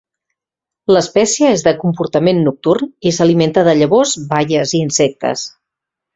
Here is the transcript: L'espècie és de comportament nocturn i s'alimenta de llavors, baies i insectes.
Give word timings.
L'espècie 0.95 1.51
és 1.57 1.63
de 1.67 1.73
comportament 1.83 2.39
nocturn 2.47 2.89
i 3.11 3.13
s'alimenta 3.19 3.65
de 3.69 3.77
llavors, 3.83 4.17
baies 4.33 4.75
i 4.79 4.83
insectes. 4.89 5.47